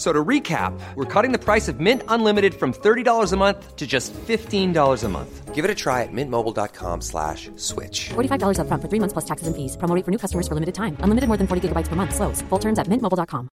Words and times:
So 0.00 0.14
to 0.14 0.24
recap, 0.24 0.72
we're 0.96 1.04
cutting 1.04 1.30
the 1.30 1.38
price 1.38 1.68
of 1.68 1.78
Mint 1.78 2.02
Unlimited 2.08 2.54
from 2.54 2.72
$30 2.72 3.32
a 3.32 3.36
month 3.36 3.76
to 3.76 3.86
just 3.86 4.14
$15 4.14 5.04
a 5.04 5.08
month. 5.10 5.54
Give 5.54 5.62
it 5.62 5.70
a 5.70 5.74
try 5.74 6.04
at 6.04 6.08
mintmobile.com 6.10 7.02
slash 7.02 7.50
switch. 7.56 8.08
$45 8.08 8.60
up 8.60 8.66
front 8.66 8.82
for 8.82 8.88
three 8.88 8.98
months 8.98 9.12
plus 9.12 9.26
taxes 9.26 9.46
and 9.46 9.54
fees. 9.54 9.76
Promo 9.76 9.94
rate 9.94 10.06
for 10.06 10.10
new 10.10 10.16
customers 10.16 10.48
for 10.48 10.54
limited 10.54 10.74
time. 10.74 10.96
Unlimited 11.00 11.28
more 11.28 11.36
than 11.36 11.46
40 11.46 11.68
gigabytes 11.68 11.88
per 11.88 11.96
month. 11.96 12.14
Slows. 12.14 12.40
Full 12.48 12.58
terms 12.58 12.78
at 12.78 12.88
mintmobile.com. 12.88 13.50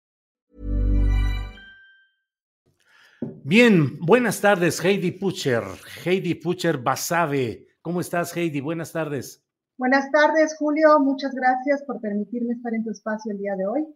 Bien, 3.43 3.97
buenas 3.99 4.39
tardes, 4.39 4.79
Heidi 4.85 5.13
Pucher. 5.13 5.63
Heidi 6.05 6.35
Pucher 6.35 6.77
Basabe. 6.77 7.65
¿Cómo 7.81 8.01
estás, 8.01 8.37
Heidi? 8.37 8.61
Buenas 8.61 8.91
tardes. 8.91 9.43
Buenas 9.77 10.11
tardes, 10.11 10.55
Julio. 10.59 10.99
Muchas 10.99 11.33
gracias 11.33 11.81
por 11.87 11.99
permitirme 12.01 12.53
estar 12.53 12.73
en 12.75 12.83
tu 12.83 12.91
espacio 12.91 13.31
el 13.31 13.39
día 13.39 13.55
de 13.55 13.65
hoy. 13.65 13.87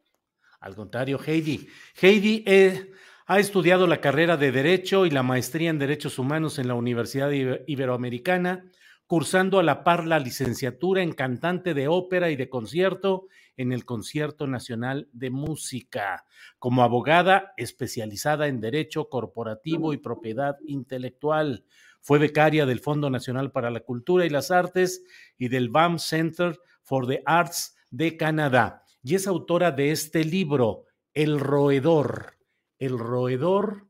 Al 0.60 0.76
contrario, 0.76 1.20
Heidi. 1.26 1.68
Heidi 2.02 2.44
eh, 2.46 2.92
ha 3.28 3.40
estudiado 3.40 3.88
la 3.88 4.02
carrera 4.02 4.36
de 4.36 4.52
Derecho 4.52 5.06
y 5.06 5.10
la 5.10 5.24
maestría 5.24 5.70
en 5.70 5.80
Derechos 5.80 6.20
Humanos 6.20 6.60
en 6.60 6.68
la 6.68 6.74
Universidad 6.74 7.32
Iberoamericana, 7.32 8.66
cursando 9.08 9.60
a 9.60 9.64
la 9.64 9.84
par 9.84 10.06
la 10.06 10.20
licenciatura 10.20 11.02
en 11.02 11.14
cantante 11.14 11.74
de 11.74 11.88
ópera 11.88 12.30
y 12.30 12.36
de 12.36 12.50
concierto 12.50 13.28
en 13.56 13.72
el 13.72 13.86
Concierto 13.86 14.48
Nacional 14.48 15.10
de 15.12 15.30
Música, 15.30 16.26
como 16.60 16.84
abogada 16.84 17.54
especializada 17.58 18.48
en 18.48 18.62
Derecho 18.62 19.10
Corporativo 19.10 19.94
y 19.94 19.98
Propiedad 19.98 20.58
Intelectual. 20.66 21.66
Fue 22.02 22.20
becaria 22.20 22.66
del 22.66 22.80
Fondo 22.80 23.10
Nacional 23.10 23.52
para 23.52 23.70
la 23.70 23.82
Cultura 23.82 24.26
y 24.26 24.30
las 24.30 24.52
Artes 24.52 25.04
y 25.38 25.48
del 25.48 25.70
BAM 25.70 26.00
Center 26.00 26.58
for 26.84 27.08
the 27.08 27.22
Arts 27.26 27.76
de 27.90 28.16
Canadá 28.16 28.86
y 29.04 29.16
es 29.16 29.28
autora 29.28 29.72
de 29.72 29.92
este 29.92 30.24
libro, 30.24 30.86
El 31.14 31.40
Roedor. 31.40 32.38
El 32.80 32.98
Roedor, 32.98 33.88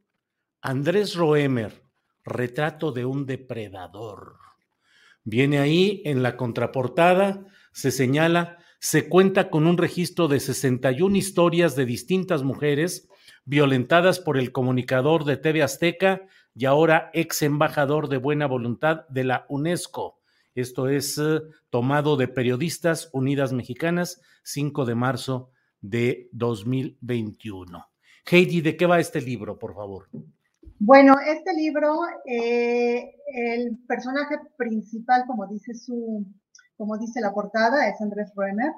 Andrés 0.62 1.16
Roemer, 1.16 1.84
Retrato 2.24 2.92
de 2.92 3.06
un 3.06 3.26
depredador. 3.26 4.38
Viene 5.24 5.60
ahí 5.60 6.02
en 6.06 6.24
la 6.24 6.38
contraportada, 6.38 7.46
se 7.72 7.92
señala, 7.92 8.58
se 8.80 9.08
cuenta 9.08 9.50
con 9.50 9.68
un 9.68 9.78
registro 9.78 10.28
de 10.28 10.40
61 10.40 11.16
historias 11.16 11.76
de 11.76 11.86
distintas 11.86 12.44
mujeres 12.44 13.08
violentadas 13.46 14.20
por 14.20 14.38
el 14.38 14.52
comunicador 14.52 15.24
de 15.24 15.38
TV 15.38 15.62
Azteca 15.62 16.22
y 16.56 16.66
ahora 16.66 17.12
ex 17.14 17.44
embajador 17.44 18.10
de 18.10 18.18
buena 18.18 18.48
voluntad 18.48 19.08
de 19.10 19.24
la 19.24 19.46
UNESCO 19.50 20.19
esto 20.56 20.90
es 20.90 21.18
eh, 21.18 21.42
tomado 21.70 22.18
de 22.18 22.28
Periodistas 22.28 23.10
Unidas 23.14 23.54
Mexicanas, 23.54 24.22
5 24.44 24.86
de 24.86 24.96
marzo 24.96 25.52
de 25.82 26.30
2021. 26.32 27.86
Heidi, 28.30 28.62
¿de 28.62 28.76
qué 28.76 28.86
va 28.86 29.00
este 29.00 29.22
libro, 29.22 29.58
por 29.58 29.76
favor? 29.76 30.08
Bueno, 30.80 31.16
este 31.20 31.54
libro, 31.54 32.00
eh, 32.26 33.16
el 33.34 33.78
personaje 33.88 34.38
principal, 34.58 35.24
como 35.28 35.48
dice 35.48 35.74
su, 35.74 36.26
como 36.78 36.98
dice 36.98 37.22
la 37.22 37.34
portada, 37.34 37.88
es 37.90 38.00
Andrés 38.02 38.32
Roemer. 38.36 38.72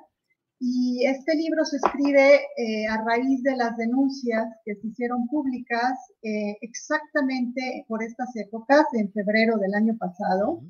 Y 0.59 1.05
este 1.05 1.35
libro 1.35 1.65
se 1.65 1.77
escribe 1.77 2.35
eh, 2.35 2.87
a 2.87 3.03
raíz 3.03 3.41
de 3.41 3.55
las 3.55 3.75
denuncias 3.77 4.45
que 4.63 4.75
se 4.75 4.87
hicieron 4.87 5.27
públicas 5.27 5.97
exactamente 6.61 7.83
por 7.87 8.03
estas 8.03 8.35
épocas, 8.35 8.85
en 8.93 9.11
febrero 9.11 9.57
del 9.57 9.73
año 9.73 9.97
pasado, 9.97 10.61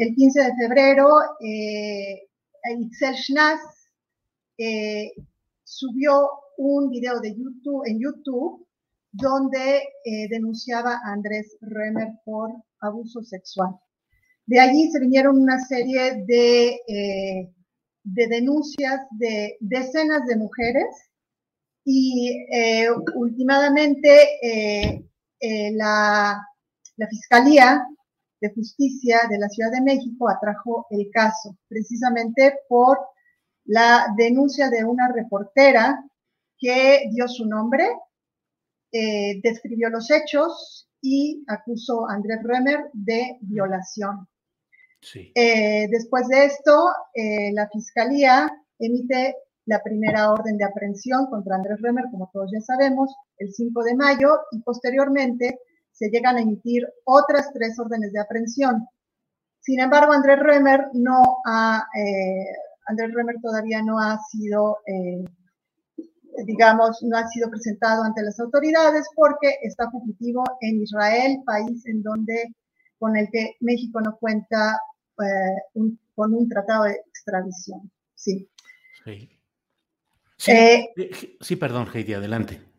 el 0.00 0.14
15 0.14 0.40
de 0.40 0.54
febrero, 0.56 1.08
eh, 1.40 2.26
Schnaz 2.90 3.60
eh, 4.56 5.12
subió 5.62 6.30
un 6.56 6.88
video 6.88 7.20
de 7.20 7.34
YouTube, 7.36 7.82
en 7.84 8.00
YouTube 8.00 8.66
donde 9.12 9.76
eh, 10.04 10.28
denunciaba 10.30 10.94
a 10.94 11.12
Andrés 11.12 11.54
Remer 11.60 12.08
por 12.24 12.50
abuso 12.80 13.22
sexual. 13.22 13.76
De 14.46 14.58
allí 14.58 14.90
se 14.90 15.00
vinieron 15.00 15.36
una 15.36 15.58
serie 15.66 16.24
de, 16.26 16.80
eh, 16.88 17.52
de 18.02 18.26
denuncias 18.26 19.02
de 19.18 19.58
decenas 19.60 20.24
de 20.26 20.36
mujeres 20.36 21.10
y 21.84 22.38
últimamente 23.16 25.08
la, 25.72 26.40
la 26.96 27.08
Fiscalía 27.08 27.84
de 28.40 28.52
Justicia 28.54 29.20
de 29.28 29.38
la 29.38 29.48
Ciudad 29.48 29.70
de 29.70 29.82
México 29.82 30.28
atrajo 30.28 30.86
el 30.90 31.10
caso, 31.12 31.56
precisamente 31.68 32.60
por 32.68 32.98
la 33.64 34.06
denuncia 34.16 34.70
de 34.70 34.84
una 34.84 35.12
reportera 35.12 36.04
que 36.58 37.08
dio 37.12 37.28
su 37.28 37.46
nombre, 37.46 37.88
eh, 38.92 39.40
describió 39.42 39.88
los 39.90 40.10
hechos 40.10 40.88
y 41.00 41.44
acusó 41.46 42.08
a 42.08 42.14
Andrés 42.14 42.42
Remer 42.42 42.90
de 42.92 43.38
violación. 43.40 44.26
Eh, 45.14 45.88
después 45.90 46.28
de 46.28 46.44
esto, 46.44 46.88
eh, 47.14 47.52
la 47.52 47.68
Fiscalía 47.68 48.50
emite 48.78 49.34
la 49.66 49.82
primera 49.82 50.32
orden 50.32 50.58
de 50.58 50.64
aprehensión 50.64 51.26
contra 51.26 51.56
Andrés 51.56 51.80
Remer, 51.80 52.04
como 52.10 52.28
todos 52.32 52.50
ya 52.52 52.60
sabemos, 52.60 53.14
el 53.38 53.52
5 53.52 53.82
de 53.84 53.94
mayo, 53.94 54.40
y 54.50 54.60
posteriormente 54.60 55.58
se 56.00 56.08
llegan 56.08 56.36
a 56.38 56.40
emitir 56.40 56.88
otras 57.04 57.52
tres 57.52 57.78
órdenes 57.78 58.10
de 58.12 58.20
aprehensión. 58.20 58.88
Sin 59.60 59.80
embargo, 59.80 60.14
Andrés 60.14 60.38
Remer 60.38 60.86
no 60.94 61.22
ha, 61.44 61.86
eh, 61.94 62.46
Andrés 62.86 63.12
Remer 63.12 63.36
todavía 63.42 63.82
no 63.82 63.98
ha 63.98 64.18
sido, 64.30 64.78
eh, 64.86 65.22
digamos, 66.46 67.02
no 67.02 67.18
ha 67.18 67.28
sido 67.28 67.50
presentado 67.50 68.02
ante 68.02 68.22
las 68.22 68.40
autoridades 68.40 69.06
porque 69.14 69.56
está 69.62 69.90
fugitivo 69.90 70.42
en 70.62 70.80
Israel, 70.80 71.42
país 71.44 71.84
en 71.84 72.02
donde 72.02 72.54
con 72.98 73.14
el 73.18 73.28
que 73.30 73.56
México 73.60 74.00
no 74.00 74.16
cuenta 74.18 74.80
eh, 75.22 75.82
con 76.14 76.34
un 76.34 76.48
tratado 76.48 76.84
de 76.84 76.92
extradición. 76.92 77.90
Sí. 78.14 78.48
sí 80.38 81.56
perdón, 81.56 81.88
Heidi, 81.92 82.14
adelante. 82.14 82.69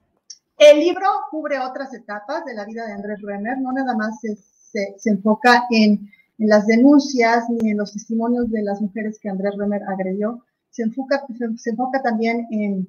El 0.62 0.80
libro 0.80 1.08
cubre 1.32 1.58
otras 1.58 1.92
etapas 1.92 2.46
de 2.46 2.54
la 2.54 2.66
vida 2.66 2.86
de 2.86 2.94
Andrés 2.94 3.20
Renner, 3.24 3.58
no 3.58 3.72
nada 3.72 3.96
más 3.96 4.20
se, 4.22 5.10
enfoca 5.10 5.64
en, 5.72 6.08
las 6.38 6.68
denuncias 6.68 7.50
ni 7.50 7.72
en 7.72 7.78
los 7.80 7.94
testimonios 7.94 8.48
de 8.52 8.62
las 8.62 8.80
mujeres 8.80 9.18
que 9.20 9.30
Andrés 9.30 9.56
Renner 9.58 9.82
agredió, 9.88 10.46
se 10.70 10.84
enfoca, 10.84 11.26
se, 11.58 11.72
enfoca 11.72 12.04
también 12.04 12.46
en, 12.52 12.88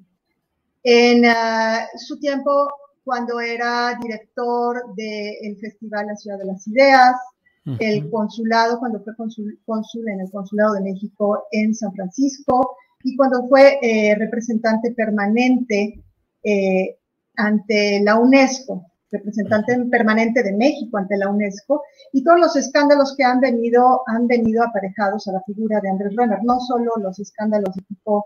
en 0.83 1.25
ah, 1.25 1.87
su 1.97 2.19
tiempo 2.19 2.71
cuando 3.03 3.39
era 3.39 3.97
director 3.99 4.93
del 4.95 5.57
Festival 5.59 6.05
La 6.05 6.15
Ciudad 6.15 6.37
de 6.37 6.45
las 6.45 6.67
Ideas, 6.67 7.15
el 7.79 8.07
consulado, 8.11 8.77
cuando 8.77 9.03
fue 9.03 9.15
cónsul, 9.15 10.09
en 10.09 10.19
el 10.21 10.29
Consulado 10.29 10.73
de 10.73 10.81
México 10.81 11.47
en 11.51 11.73
San 11.73 11.91
Francisco 11.93 12.77
y 13.03 13.15
cuando 13.15 13.47
fue 13.47 13.79
eh, 13.81 14.13
representante 14.13 14.91
permanente 14.91 16.03
eh, 16.43 16.97
ante 17.35 18.01
la 18.03 18.17
UNESCO, 18.19 18.91
representante 19.11 19.77
permanente 19.91 20.43
de 20.43 20.53
México 20.53 20.97
ante 20.97 21.17
la 21.17 21.29
UNESCO, 21.29 21.83
y 22.11 22.23
todos 22.23 22.39
los 22.39 22.55
escándalos 22.55 23.15
que 23.15 23.23
han 23.23 23.39
venido, 23.39 24.01
han 24.07 24.27
venido 24.27 24.63
aparejados 24.63 25.27
a 25.27 25.33
la 25.33 25.41
figura 25.43 25.79
de 25.81 25.89
Andrés 25.89 26.15
Renner, 26.15 26.39
no 26.43 26.59
solo 26.59 26.91
los 27.01 27.19
escándalos 27.19 27.75
de 27.75 27.81
tipo, 27.83 28.25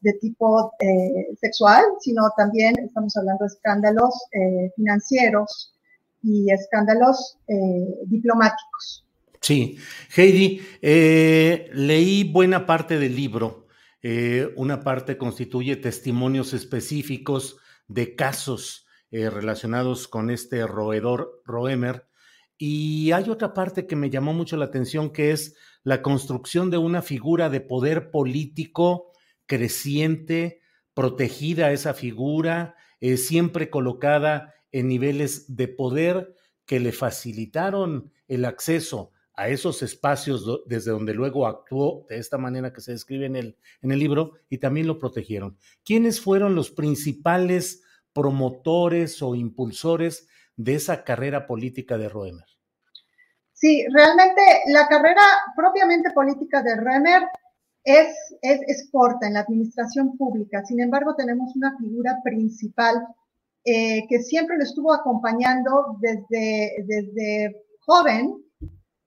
de 0.00 0.12
tipo 0.14 0.72
eh, 0.80 1.34
sexual, 1.40 1.84
sino 2.00 2.22
también 2.36 2.74
estamos 2.78 3.16
hablando 3.16 3.44
de 3.44 3.48
escándalos 3.48 4.14
eh, 4.32 4.70
financieros 4.76 5.72
y 6.22 6.50
escándalos 6.50 7.36
diplomáticos. 8.06 9.06
Sí, 9.42 9.76
Heidi, 10.16 10.58
leí 10.80 12.32
buena 12.32 12.64
parte 12.64 12.98
del 12.98 13.14
libro. 13.14 13.66
una 14.56 14.80
parte 14.80 15.18
constituye 15.18 15.76
testimonios 15.76 16.54
específicos 16.54 17.58
de 17.88 18.14
casos 18.16 18.86
relacionados 19.10 20.08
con 20.08 20.28
este 20.30 20.66
roedor 20.66 21.40
Roemer. 21.44 22.08
Y 22.58 23.12
hay 23.12 23.30
otra 23.30 23.54
parte 23.54 23.86
que 23.86 23.94
me 23.94 24.10
llamó 24.10 24.32
mucho 24.32 24.56
la 24.56 24.64
atención, 24.64 25.12
que 25.12 25.30
es 25.30 25.56
la 25.84 26.02
construcción 26.02 26.70
de 26.70 26.78
una 26.78 27.02
figura 27.02 27.48
de 27.50 27.60
poder 27.60 28.10
político 28.10 29.12
creciente, 29.46 30.60
protegida 30.94 31.72
esa 31.72 31.94
figura, 31.94 32.76
eh, 33.00 33.16
siempre 33.16 33.70
colocada 33.70 34.54
en 34.72 34.88
niveles 34.88 35.54
de 35.54 35.68
poder 35.68 36.34
que 36.66 36.80
le 36.80 36.92
facilitaron 36.92 38.12
el 38.28 38.44
acceso 38.44 39.12
a 39.36 39.48
esos 39.48 39.82
espacios 39.82 40.62
desde 40.66 40.92
donde 40.92 41.12
luego 41.12 41.46
actuó 41.46 42.06
de 42.08 42.18
esta 42.18 42.38
manera 42.38 42.72
que 42.72 42.80
se 42.80 42.92
describe 42.92 43.26
en 43.26 43.36
el, 43.36 43.56
en 43.82 43.90
el 43.90 43.98
libro 43.98 44.34
y 44.48 44.58
también 44.58 44.86
lo 44.86 44.98
protegieron. 44.98 45.58
¿Quiénes 45.84 46.20
fueron 46.20 46.54
los 46.54 46.70
principales 46.70 47.82
promotores 48.12 49.20
o 49.22 49.34
impulsores 49.34 50.28
de 50.56 50.74
esa 50.74 51.02
carrera 51.02 51.46
política 51.46 51.98
de 51.98 52.08
Roemer? 52.08 52.46
Sí, 53.52 53.84
realmente 53.92 54.40
la 54.68 54.86
carrera 54.86 55.22
propiamente 55.56 56.10
política 56.12 56.62
de 56.62 56.76
Roemer 56.76 57.22
es, 57.82 58.14
es, 58.40 58.88
corta 58.90 59.26
en 59.26 59.34
la 59.34 59.40
administración 59.40 60.16
pública. 60.16 60.64
Sin 60.64 60.80
embargo, 60.80 61.14
tenemos 61.16 61.54
una 61.56 61.76
figura 61.78 62.18
principal 62.22 63.04
eh, 63.64 64.06
que 64.08 64.22
siempre 64.22 64.56
lo 64.56 64.62
estuvo 64.62 64.92
acompañando 64.92 65.96
desde, 66.00 66.84
desde 66.86 67.64
joven 67.80 68.43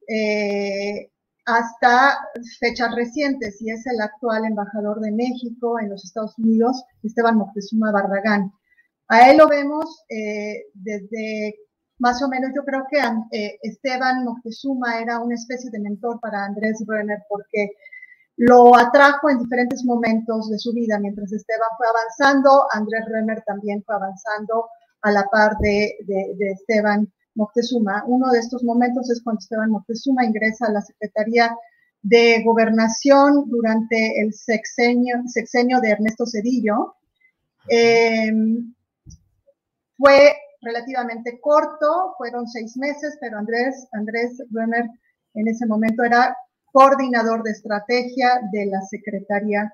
eh, 0.08 1.12
hasta 1.46 2.18
fechas 2.60 2.94
recientes, 2.96 3.62
y 3.62 3.72
es 3.72 3.86
el 3.88 4.02
actual 4.02 4.46
embajador 4.46 5.00
de 5.00 5.12
México 5.12 5.80
en 5.80 5.90
los 5.90 6.04
Estados 6.04 6.38
Unidos, 6.38 6.84
Esteban 7.04 7.38
Moctezuma 7.38 7.92
Barragán. 7.92 8.52
A 9.08 9.30
él 9.30 9.38
lo 9.38 9.48
vemos 9.48 10.04
eh, 10.10 10.66
desde 10.74 11.56
más 12.00 12.22
o 12.22 12.28
menos, 12.28 12.52
yo 12.56 12.64
creo 12.64 12.86
que 12.90 13.00
eh, 13.32 13.58
Esteban 13.64 14.24
Moctezuma 14.24 15.00
era 15.00 15.20
una 15.20 15.36
especie 15.36 15.72
de 15.72 15.80
mentor 15.80 16.20
para 16.20 16.46
Andrés 16.46 16.84
Brenner 16.86 17.20
porque 17.28 17.72
lo 18.36 18.76
atrajo 18.78 19.30
en 19.30 19.40
diferentes 19.40 19.84
momentos 19.84 20.50
de 20.50 20.60
su 20.60 20.74
vida. 20.74 21.00
Mientras 21.00 21.32
Esteban 21.34 21.70
fue 21.78 21.88
avanzando, 21.88 22.68
Andrés 22.72 23.06
Brenner 23.10 23.44
también 23.48 23.84
fue 23.84 23.96
avanzando 23.96 24.70
a 25.02 25.12
la 25.12 25.24
par 25.32 25.58
de, 25.58 25.96
de, 26.06 26.52
Esteban 26.52 27.12
Moctezuma. 27.38 28.04
Uno 28.08 28.30
de 28.32 28.40
estos 28.40 28.64
momentos 28.64 29.10
es 29.10 29.22
cuando 29.24 29.40
Esteban 29.40 29.72
Moctezuma 29.72 30.26
ingresa 30.26 30.66
a 30.68 30.72
la 30.72 30.82
Secretaría 30.82 31.56
de 32.02 32.44
Gobernación 32.44 33.46
durante 33.48 34.22
el 34.22 34.34
sexenio, 34.34 35.22
sexenio 35.28 35.80
de 35.80 35.92
Ernesto 35.92 36.26
Cedillo. 36.26 36.96
Eh, 37.70 38.32
fue 39.98 40.36
relativamente 40.62 41.40
corto, 41.40 42.16
fueron 42.18 42.48
seis 42.48 42.76
meses, 42.78 43.18
pero 43.22 43.38
Andrés, 43.38 43.88
Andrés 43.94 44.44
Römer 44.52 44.90
en 45.34 45.48
ese 45.48 45.66
momento 45.66 46.04
era 46.04 46.36
coordinador 46.72 47.44
de 47.44 47.52
estrategia 47.52 48.42
de 48.52 48.66
la 48.66 48.82
Secretaría 48.82 49.74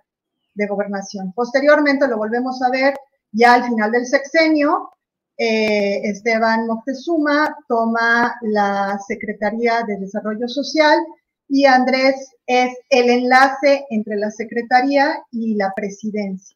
de 0.54 0.68
Gobernación. 0.68 1.33
Posteriormente 1.33 2.07
lo 2.07 2.18
volvemos 2.18 2.62
a 2.62 2.69
ver 2.69 2.94
ya 3.31 3.56
al 3.56 3.63
final 3.63 3.92
del 3.92 4.06
sexenio, 4.06 4.92
eh, 5.38 6.02
Esteban 6.04 6.68
Moctezuma 6.68 7.58
toma 7.68 8.36
la 8.42 9.00
Secretaría 9.08 9.84
de 9.88 9.98
Desarrollo 9.98 10.48
Social 10.48 11.00
y 11.50 11.66
Andrés 11.66 12.16
es 12.46 12.78
el 12.90 13.10
enlace 13.10 13.86
entre 13.90 14.18
la 14.18 14.30
Secretaría 14.30 15.24
y 15.32 15.56
la 15.56 15.74
Presidencia 15.76 16.56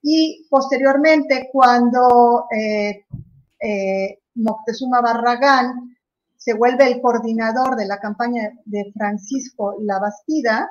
y 0.00 0.46
posteriormente 0.48 1.50
cuando 1.52 2.46
eh, 2.50 3.04
eh, 3.60 4.18
Moctezuma 4.36 5.02
Barragán 5.02 5.94
se 6.36 6.54
vuelve 6.54 6.86
el 6.86 7.02
coordinador 7.02 7.76
de 7.76 7.86
la 7.86 7.98
campaña 7.98 8.52
de 8.64 8.90
Francisco 8.94 9.76
Labastida, 9.80 10.68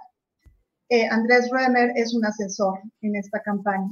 Andrés 1.10 1.50
Römer 1.50 1.92
es 1.96 2.14
un 2.14 2.24
asesor 2.24 2.80
en 3.02 3.16
esta 3.16 3.42
campaña. 3.42 3.90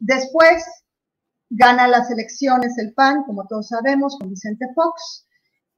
Después 0.00 0.64
gana 1.50 1.88
las 1.88 2.10
elecciones 2.10 2.76
el 2.78 2.92
PAN, 2.94 3.22
como 3.24 3.46
todos 3.46 3.68
sabemos, 3.68 4.16
con 4.18 4.30
Vicente 4.30 4.66
Fox, 4.74 5.26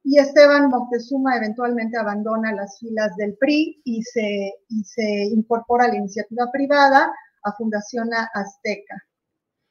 y 0.03 0.19
Esteban 0.19 0.69
Moctezuma 0.69 1.37
eventualmente 1.37 1.97
abandona 1.97 2.53
las 2.53 2.77
filas 2.79 3.15
del 3.15 3.37
PRI 3.37 3.81
y 3.85 4.03
se, 4.03 4.53
incorpora 5.31 5.85
a 5.85 5.87
la 5.87 5.97
iniciativa 5.97 6.51
privada, 6.51 7.11
a 7.43 7.53
Fundación 7.53 8.09
Azteca. 8.33 9.01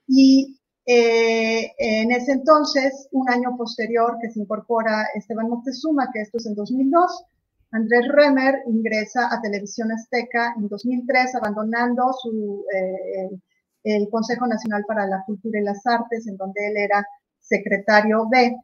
Y 0.06 0.58
eh, 0.87 1.70
en 1.78 2.10
ese 2.10 2.32
entonces, 2.32 3.08
un 3.12 3.28
año 3.28 3.56
posterior 3.56 4.16
que 4.20 4.31
se 4.31 4.40
incorpora 4.40 5.06
Esteban 5.14 5.50
Moctezuma, 5.50 6.10
que 6.12 6.22
esto 6.22 6.38
es 6.38 6.46
en 6.46 6.55
2002, 6.55 7.25
Andrés 7.72 8.08
Remer 8.08 8.62
ingresa 8.66 9.28
a 9.32 9.40
Televisión 9.40 9.93
Azteca 9.93 10.55
en 10.56 10.69
2003, 10.69 11.34
abandonando 11.34 12.12
su, 12.22 12.64
eh, 12.75 13.31
el 13.84 14.08
Consejo 14.11 14.46
Nacional 14.46 14.84
para 14.87 15.06
la 15.06 15.23
Cultura 15.25 15.61
y 15.61 15.64
las 15.64 15.84
Artes, 15.87 16.26
en 16.26 16.37
donde 16.37 16.69
él 16.69 16.76
era 16.76 17.06
secretario 17.40 18.26
de. 18.31 18.56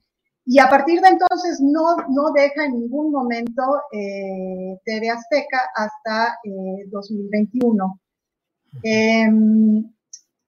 Y 0.45 0.59
a 0.59 0.69
partir 0.69 1.01
de 1.01 1.09
entonces 1.09 1.61
no, 1.61 1.97
no 2.09 2.31
deja 2.33 2.65
en 2.65 2.81
ningún 2.81 3.13
momento 3.13 3.63
eh, 3.93 5.11
Azteca 5.11 5.61
hasta 5.75 6.39
2021. 6.91 8.01
Eh, 8.83 9.23
em, 9.23 9.93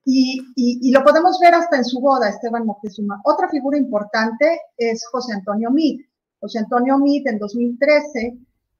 y, 0.03 0.41
y, 0.55 0.91
lo 0.91 1.03
podemos 1.03 1.39
ver 1.39 1.53
hasta 1.53 1.77
en 1.77 1.85
su 1.85 1.99
boda, 1.99 2.29
Esteban 2.29 2.65
Moctezuma. 2.65 3.21
Otra 3.23 3.47
figura 3.49 3.77
importante 3.77 4.59
es 4.75 5.05
José 5.11 5.33
Antonio 5.33 5.69
Meade. 5.69 6.09
José 6.39 6.57
Antonio 6.57 6.97
Meade 6.97 7.29
en 7.29 7.37
2013, 7.37 8.37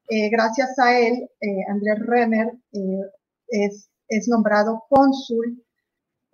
eh, 0.08 0.30
gracias 0.30 0.76
a 0.80 0.98
él, 0.98 1.30
Andrés 1.68 2.00
Remer 2.00 2.52
es, 3.46 3.88
es 4.08 4.26
nombrado 4.26 4.82
cónsul 4.88 5.62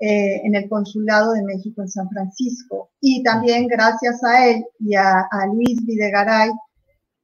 eh, 0.01 0.41
en 0.45 0.55
el 0.55 0.69
Consulado 0.69 1.33
de 1.33 1.43
México 1.43 1.83
en 1.83 1.89
San 1.89 2.09
Francisco. 2.11 2.91
Y 3.01 3.23
también 3.25 3.67
gracias 3.67 4.23
a 4.23 4.47
él 4.47 4.65
y 4.79 4.95
a, 4.95 5.27
Luis 5.53 5.85
Videgaray 5.85 6.51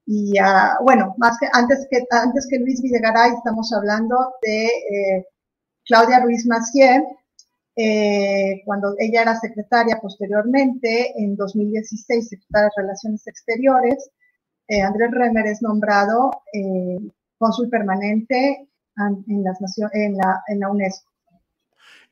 y 0.07 0.37
a, 0.39 0.77
bueno, 0.83 1.15
más 1.19 1.39
que 1.39 1.47
antes 1.53 1.87
que, 1.89 2.05
antes 2.11 2.49
que 2.51 2.59
Luis 2.59 2.83
Videgaray 2.83 3.33
estamos 3.33 3.73
hablando 3.73 4.17
de 4.43 4.67
eh, 4.67 5.27
Claudia 5.87 6.21
Ruiz 6.21 6.47
Macié, 6.47 7.05
eh, 7.77 8.63
cuando 8.65 8.95
ella 8.99 9.23
era 9.23 9.39
secretaria 9.39 9.99
posteriormente, 10.03 11.13
en 11.17 11.37
2016, 11.37 12.29
secretaria 12.29 12.71
de 12.77 12.83
Relaciones 12.83 13.27
Exteriores, 13.27 14.11
Andrés 14.83 15.11
Remer 15.13 15.47
es 15.47 15.61
nombrado 15.61 16.31
cónsul 17.39 17.69
permanente 17.69 18.67
en, 18.97 19.45
las, 19.45 19.59
en, 19.93 20.17
la, 20.17 20.43
en 20.49 20.61
la 20.61 20.71
UNESCO. 20.71 21.14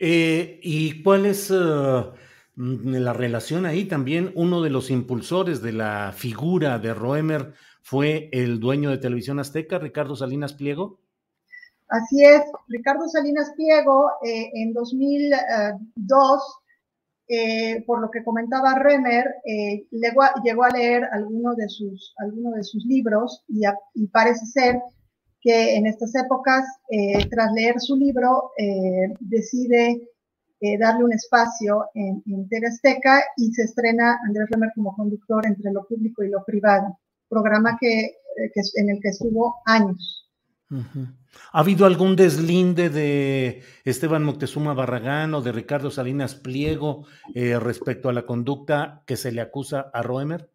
Eh, 0.05 0.59
¿Y 0.65 1.01
cuál 1.05 1.27
es 1.27 1.49
mm, 1.49 2.95
la 2.97 3.13
relación 3.13 3.67
ahí? 3.67 3.85
También 3.85 4.33
uno 4.35 4.61
de 4.61 4.69
los 4.69 4.91
impulsores 4.91 5.63
de 5.63 5.71
la 5.71 6.13
figura 6.13 6.81
de 6.81 6.93
Roemer 6.93 7.53
fue 7.83 8.29
el 8.33 8.59
dueño 8.59 8.91
de 8.91 8.99
Televisión 8.99 9.39
Azteca, 9.39 9.79
Ricardo 9.79 10.17
Salinas 10.17 10.55
Pliego. 10.55 10.99
Así 11.87 12.25
es, 12.25 12.43
Ricardo 12.67 13.07
Salinas 13.07 13.53
Pliego 13.57 14.11
eh, 14.25 14.51
en 14.55 14.73
2002, 14.73 16.59
eh, 17.29 17.85
por 17.87 18.01
lo 18.01 18.11
que 18.11 18.25
comentaba 18.25 18.75
Remer, 18.75 19.25
llegó, 19.93 20.65
a, 20.65 20.71
leer 20.71 21.05
algunos 21.13 21.55
de 21.55 21.69
sus, 21.69 22.13
alguno 22.19 22.51
de 22.57 22.65
sus 22.65 22.85
libros 22.87 23.45
y 23.47 24.09
parece 24.09 24.47
ser 24.47 24.81
que 25.43 25.77
en 25.77 25.87
estas 25.87 26.15
épocas, 26.15 26.65
eh, 26.89 27.29
tras 27.29 27.53
leer 27.53 27.81
su 27.81 27.97
libro, 27.97 28.53
eh, 28.57 29.13
decide 29.19 30.09
eh, 30.61 30.79
darle 30.79 31.05
un 31.05 31.13
espacio 31.13 31.87
en, 31.95 32.23
en 32.27 32.49
y 33.37 33.53
se 33.53 33.63
estrena 33.63 34.21
Andrés 34.25 34.49
Remer 34.51 34.71
como 34.75 34.95
conductor 34.95 35.45
entre 35.45 35.73
lo 35.73 35.85
público 35.85 36.23
y 36.23 36.29
lo 36.29 36.45
privado, 36.45 36.97
programa 37.29 37.77
que, 37.81 38.19
en 38.77 38.91
el 38.91 39.01
que 39.01 39.09
estuvo 39.09 39.57
años. 39.67 40.31
¿Ha 40.71 41.59
habido 41.59 41.87
algún 41.87 42.15
deslinde 42.15 42.89
de 42.89 43.63
Esteban 43.85 44.23
Moctezuma 44.23 44.75
Barragán 44.75 45.35
o 45.35 45.43
de 45.43 45.53
Ricardo 45.53 45.91
Salinas 45.91 46.35
Pliego 46.37 47.05
respecto 47.35 48.09
a 48.09 48.13
la 48.13 48.25
conducta 48.25 49.03
que 49.07 49.17
se 49.17 49.33
le 49.33 49.43
acusa 49.43 49.91
a 49.93 50.03
Roemer? 50.03 50.49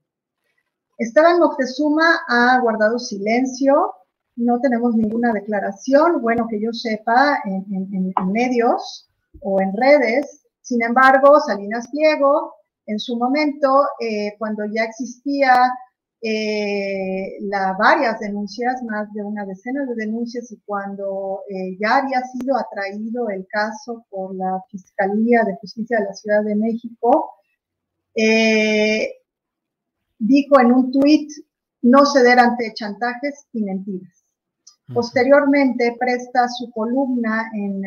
Esteban 0.98 1.40
Moctezuma 1.40 2.22
ha 2.28 2.60
guardado 2.62 2.98
silencio, 2.98 3.94
no 4.38 4.60
tenemos 4.62 4.96
ninguna 4.96 5.34
declaración, 5.34 6.22
bueno, 6.22 6.48
que 6.48 6.62
yo 6.62 6.72
sepa, 6.72 7.40
en, 7.46 8.14
medios 8.32 9.10
o 9.42 9.60
en 9.60 9.76
redes. 9.76 10.44
Sin 10.62 10.82
embargo, 10.84 11.40
Salinas 11.40 11.88
Pliego 11.92 12.54
En 12.86 13.00
su 13.00 13.18
momento, 13.18 13.84
eh, 14.00 14.34
cuando 14.38 14.64
ya 14.66 14.84
existía 14.86 15.54
eh, 16.22 17.38
varias 17.78 18.20
denuncias, 18.20 18.82
más 18.84 19.12
de 19.14 19.24
una 19.24 19.46
decena 19.46 19.86
de 19.86 19.96
denuncias, 19.96 20.52
y 20.52 20.58
cuando 20.66 21.42
eh, 21.50 21.78
ya 21.80 21.98
había 21.98 22.22
sido 22.22 22.56
atraído 22.56 23.30
el 23.30 23.46
caso 23.48 24.06
por 24.10 24.34
la 24.36 24.64
Fiscalía 24.70 25.44
de 25.46 25.56
Justicia 25.56 26.00
de 26.00 26.06
la 26.06 26.14
Ciudad 26.14 26.44
de 26.44 26.56
México, 26.56 27.34
dijo 30.20 30.60
en 30.60 30.72
un 30.72 30.92
tuit 30.92 31.30
no 31.82 32.06
ceder 32.06 32.40
ante 32.40 32.74
chantajes 32.74 33.48
y 33.54 33.64
mentiras. 33.64 34.27
Posteriormente 34.94 35.96
presta 36.00 36.48
su 36.48 36.72
columna 36.72 37.50
en, 37.54 37.82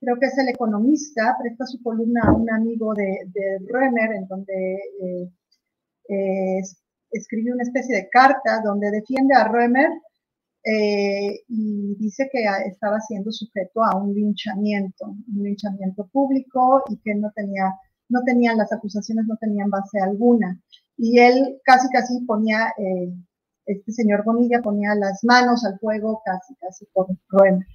creo 0.00 0.18
que 0.18 0.26
es 0.26 0.38
el 0.38 0.48
economista, 0.48 1.36
presta 1.40 1.64
su 1.66 1.80
columna 1.82 2.22
a 2.24 2.32
un 2.32 2.50
amigo 2.50 2.92
de, 2.94 3.20
de 3.32 3.58
en 4.16 4.26
donde 4.26 4.80
eh, 6.08 6.60
escribió 7.12 7.54
una 7.54 7.62
especie 7.62 7.96
de 7.96 8.08
carta 8.08 8.60
donde 8.64 8.90
defiende 8.90 9.34
a 9.34 9.48
Römer 9.48 9.90
eh, 10.64 11.40
y 11.48 11.96
dice 11.96 12.28
que 12.32 12.44
estaba 12.66 13.00
siendo 13.00 13.32
sujeto 13.32 13.82
a 13.84 13.96
un 13.96 14.14
linchamiento, 14.14 15.06
un 15.06 15.42
linchamiento 15.42 16.06
público 16.12 16.82
y 16.88 16.98
que 16.98 17.14
no 17.14 17.32
tenía, 17.34 17.74
no 18.08 18.22
tenían 18.24 18.56
las 18.56 18.72
acusaciones, 18.72 19.26
no 19.26 19.36
tenían 19.38 19.70
base 19.70 19.98
alguna. 20.00 20.60
Y 20.96 21.18
él 21.18 21.60
casi 21.64 21.88
casi 21.90 22.20
ponía, 22.26 22.72
eh, 22.78 23.12
este 23.66 23.92
señor 23.92 24.24
Bonilla 24.24 24.60
ponía 24.62 24.94
las 24.94 25.22
manos 25.24 25.64
al 25.64 25.78
fuego 25.78 26.22
casi 26.24 26.54
casi 26.56 26.86
por 26.86 27.06
Römer. 27.28 27.66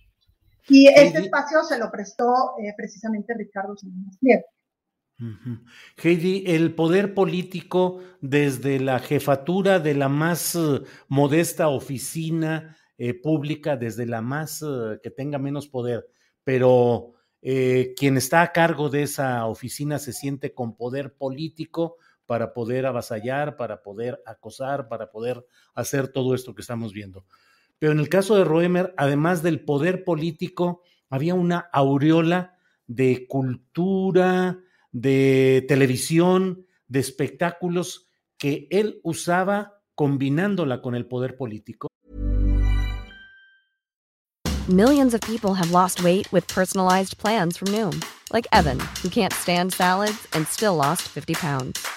Y 0.69 0.87
este 0.87 1.19
espacio 1.19 1.63
se 1.63 1.77
lo 1.77 1.89
prestó 1.89 2.57
eh, 2.59 2.73
precisamente 2.75 3.33
Ricardo 3.33 3.75
Salinas 3.77 4.17
Heidi, 6.03 6.43
el 6.45 6.75
poder 6.75 7.13
político 7.13 8.01
desde 8.21 8.79
la 8.79 8.99
jefatura 8.99 9.79
de 9.79 9.95
la 9.95 10.09
más 10.09 10.55
eh, 10.55 10.81
modesta 11.07 11.69
oficina 11.69 12.77
eh, 12.97 13.13
pública, 13.13 13.77
desde 13.77 14.05
la 14.05 14.21
más 14.21 14.63
que 15.01 15.09
tenga 15.09 15.37
menos 15.37 15.67
poder, 15.67 16.07
pero 16.43 17.13
quien 17.39 18.17
está 18.17 18.41
a 18.41 18.51
cargo 18.51 18.89
de 18.89 19.03
esa 19.03 19.45
oficina 19.45 19.99
se 19.99 20.11
siente 20.11 20.53
con 20.53 20.75
poder 20.75 21.13
político 21.13 21.95
para 22.27 22.53
poder 22.53 22.85
avasallar, 22.85 23.57
para 23.57 23.81
poder 23.81 24.21
acosar, 24.27 24.87
para 24.87 25.09
poder 25.09 25.43
hacer 25.73 26.09
todo 26.09 26.35
esto 26.35 26.53
que 26.53 26.61
estamos 26.61 26.93
viendo. 26.93 27.25
Pero 27.79 27.93
en 27.93 27.99
el 27.99 28.09
caso 28.09 28.35
de 28.35 28.43
Roemer, 28.43 28.93
además 28.97 29.41
del 29.41 29.63
poder 29.63 30.03
político, 30.03 30.83
había 31.09 31.33
una 31.33 31.69
aureola 31.71 32.57
de 32.85 33.25
cultura, 33.27 34.59
de 34.91 35.65
televisión, 35.67 36.65
de 36.87 36.99
espectáculos 36.99 38.09
que 38.37 38.67
él 38.71 38.99
usaba 39.03 39.81
combinándola 39.95 40.81
con 40.81 40.95
el 40.95 41.07
poder 41.07 41.37
político. 41.37 41.87
Millions 44.69 45.13
of 45.13 45.21
people 45.21 45.53
have 45.53 45.71
lost 45.71 46.03
weight 46.03 46.29
with 46.33 46.45
personalized 46.47 47.17
plans 47.17 47.55
from 47.55 47.69
Noom, 47.69 48.03
like 48.33 48.45
Evan, 48.51 48.79
who 49.01 49.07
can't 49.09 49.31
stand 49.31 49.71
salads 49.71 50.27
and 50.33 50.45
still 50.45 50.75
lost 50.75 51.03
50 51.03 51.35
pounds. 51.35 51.96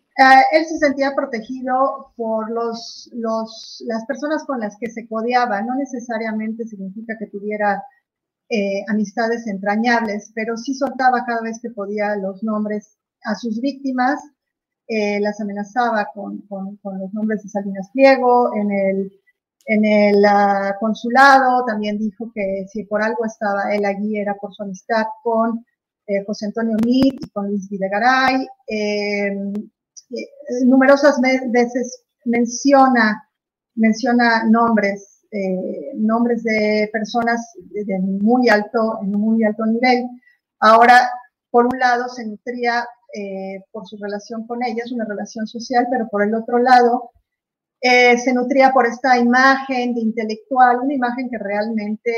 él 0.51 0.65
se 0.65 0.77
sentía 0.77 1.13
protegido 1.15 2.13
por 2.15 2.49
los, 2.51 3.09
las 3.13 4.05
personas 4.05 4.43
con 4.45 4.59
las 4.59 4.77
que 4.77 4.89
se 4.89 5.07
codeaba. 5.07 5.61
No 5.61 5.75
necesariamente 5.75 6.65
significa 6.65 7.15
que 7.17 7.27
tuviera 7.27 7.83
eh, 8.49 8.83
amistades 8.89 9.47
entrañables, 9.47 10.31
pero 10.35 10.57
sí 10.57 10.73
soltaba 10.73 11.23
cada 11.25 11.41
vez 11.41 11.59
que 11.61 11.69
podía 11.69 12.15
los 12.17 12.43
nombres 12.43 12.97
a 13.23 13.35
sus 13.35 13.61
víctimas, 13.61 14.19
eh, 14.87 15.19
las 15.21 15.39
amenazaba 15.39 16.09
con, 16.13 16.41
con, 16.47 16.77
los 16.99 17.13
nombres 17.13 17.43
de 17.43 17.49
Salinas 17.49 17.89
Pliego, 17.93 18.53
en 18.55 18.71
el, 18.71 19.11
en 19.67 19.85
el 19.85 20.15
uh, 20.25 20.77
consulado 20.79 21.63
también 21.65 21.97
dijo 21.97 22.31
que 22.33 22.65
si 22.67 22.83
por 22.83 23.01
algo 23.01 23.25
estaba 23.25 23.73
él 23.73 23.85
allí 23.85 24.17
era 24.17 24.33
por 24.35 24.53
su 24.53 24.63
amistad 24.63 25.05
con 25.23 25.65
eh, 26.07 26.23
José 26.25 26.47
Antonio 26.47 26.75
Meade 26.83 27.19
y 27.21 27.29
con 27.29 27.47
Luis 27.47 27.69
Videgaray. 27.69 28.47
Eh, 30.13 30.65
numerosas 30.65 31.19
veces 31.21 32.03
menciona, 32.25 33.27
menciona 33.75 34.43
nombres, 34.45 35.21
eh, 35.31 35.91
nombres 35.95 36.43
de 36.43 36.89
personas 36.91 37.53
de, 37.69 37.99
muy 37.99 38.49
alto, 38.49 38.99
en 39.01 39.11
muy 39.11 39.43
alto 39.43 39.65
nivel. 39.65 40.05
Ahora, 40.59 41.09
por 41.49 41.65
un 41.65 41.79
lado, 41.79 42.09
se 42.09 42.25
nutría 42.25 42.85
eh, 43.13 43.63
por 43.71 43.87
su 43.87 43.97
relación 43.97 44.45
con 44.47 44.63
ellas, 44.63 44.91
una 44.91 45.05
relación 45.05 45.47
social, 45.47 45.87
pero 45.89 46.07
por 46.09 46.23
el 46.23 46.33
otro 46.35 46.57
lado, 46.59 47.11
se 47.83 48.31
nutría 48.31 48.71
por 48.71 48.85
esta 48.85 49.17
imagen 49.17 49.95
de 49.95 50.01
intelectual, 50.01 50.81
una 50.81 50.93
imagen 50.93 51.31
que 51.31 51.39
realmente 51.39 52.13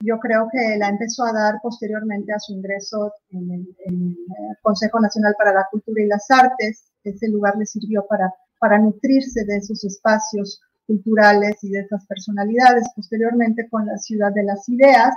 yo 0.00 0.18
creo 0.18 0.48
que 0.52 0.76
la 0.78 0.88
empezó 0.88 1.24
a 1.24 1.32
dar 1.32 1.54
posteriormente 1.62 2.32
a 2.32 2.38
su 2.38 2.52
ingreso 2.52 3.12
en 3.30 3.50
el, 3.50 4.16
Consejo 4.62 4.98
Nacional 4.98 5.34
para 5.38 5.52
la 5.52 5.68
Cultura 5.70 6.02
y 6.02 6.06
las 6.06 6.28
Artes. 6.28 6.90
Ese 7.04 7.28
lugar 7.28 7.56
le 7.56 7.66
sirvió 7.66 8.04
para, 8.08 8.34
para 8.58 8.78
nutrirse 8.78 9.44
de 9.44 9.58
esos 9.58 9.84
espacios 9.84 10.60
culturales 10.86 11.62
y 11.62 11.70
de 11.70 11.80
esas 11.80 12.04
personalidades. 12.06 12.84
Posteriormente, 12.96 13.68
con 13.68 13.86
la 13.86 13.96
Ciudad 13.96 14.32
de 14.32 14.42
las 14.42 14.68
Ideas, 14.68 15.14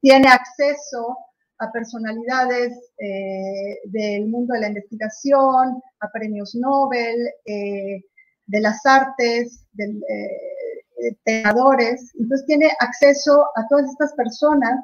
tiene 0.00 0.28
acceso 0.28 1.18
a 1.60 1.70
personalidades 1.70 2.72
eh, 2.98 3.78
del 3.84 4.26
mundo 4.26 4.54
de 4.54 4.60
la 4.60 4.68
investigación, 4.68 5.80
a 6.00 6.10
premios 6.10 6.54
Nobel, 6.54 7.16
eh, 7.44 8.02
de 8.46 8.60
las 8.60 8.84
artes, 8.84 9.66
del, 9.72 10.02
eh, 10.08 10.59
penadores, 11.24 12.12
entonces 12.18 12.46
tiene 12.46 12.70
acceso 12.78 13.44
a 13.56 13.66
todas 13.68 13.90
estas 13.90 14.12
personas 14.14 14.80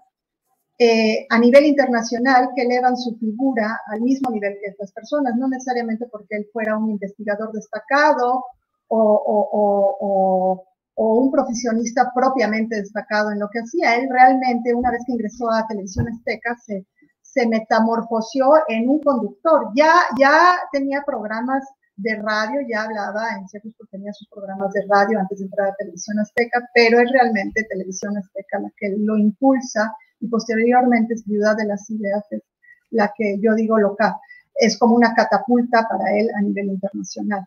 eh, 0.78 1.26
a 1.30 1.38
nivel 1.38 1.64
internacional 1.64 2.50
que 2.54 2.62
elevan 2.62 2.99
su 2.99 3.16
figura 3.16 3.80
al 3.87 4.02
mismo 4.02 4.30
nivel 4.30 4.58
que 4.61 4.70
estas 4.70 4.92
personas, 4.92 5.35
no 5.37 5.49
necesariamente 5.49 6.06
porque 6.12 6.37
él 6.37 6.46
fuera 6.52 6.76
un 6.76 6.90
investigador 6.90 7.50
destacado 7.52 8.44
o, 8.88 10.62
un 10.99 11.30
profesionista 11.30 12.12
propiamente 12.14 12.76
destacado 12.76 13.30
en 13.30 13.38
lo 13.38 13.49
que 13.49 13.61
hacía. 13.61 13.96
Él 13.96 14.08
realmente, 14.11 14.75
una 14.75 14.90
vez 14.90 15.02
que 15.06 15.12
ingresó 15.12 15.50
a 15.50 15.66
Televisión 15.66 16.08
Azteca, 16.08 16.56
se, 16.56 16.87
se 17.23 17.46
metamorfoseó 17.46 18.54
en 18.68 18.88
un 18.88 19.00
conductor. 19.00 19.70
Ya, 19.75 19.92
ya 20.18 20.58
tenía 20.73 21.02
programas 21.06 21.64
de 21.96 22.14
radio, 22.16 22.60
ya 22.68 22.82
hablaba 22.82 23.36
en 23.38 23.48
ciertos 23.48 23.72
tenía 23.90 24.12
sus 24.12 24.28
programas 24.28 24.72
de 24.72 24.84
radio 24.88 25.18
antes 25.18 25.38
de 25.38 25.46
entrar 25.46 25.68
a 25.68 25.76
Televisión 25.76 26.18
Azteca, 26.18 26.68
pero 26.74 27.00
es 27.00 27.10
realmente 27.10 27.64
Televisión 27.64 28.16
Azteca 28.18 28.60
la 28.60 28.70
que 28.76 28.94
lo 28.98 29.16
impulsa 29.16 29.94
y 30.20 30.28
posteriormente 30.28 31.14
es 31.14 31.22
Ciudad 31.22 31.56
de 31.56 31.66
las 31.66 31.88
Ideas 31.88 32.24
es 32.30 32.42
la 32.90 33.12
que 33.16 33.38
yo 33.40 33.54
digo 33.54 33.78
loca, 33.78 34.18
es 34.54 34.78
como 34.78 34.94
una 34.94 35.14
catapulta 35.14 35.86
para 35.88 36.16
él 36.18 36.28
a 36.36 36.42
nivel 36.42 36.66
internacional. 36.66 37.46